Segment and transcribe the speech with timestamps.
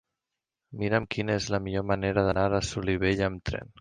[0.83, 3.69] Mira'm quina és la millor manera d'anar a Solivella amb tren.